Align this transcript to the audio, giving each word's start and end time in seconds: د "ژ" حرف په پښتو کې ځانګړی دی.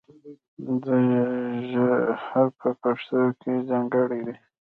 د 0.83 0.85
"ژ" 1.67 1.69
حرف 2.25 2.53
په 2.61 2.69
پښتو 2.81 3.21
کې 3.41 3.53
ځانګړی 3.69 4.19
دی. 4.27 4.35